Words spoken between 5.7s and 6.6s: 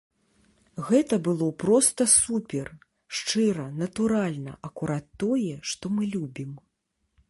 што мы любім.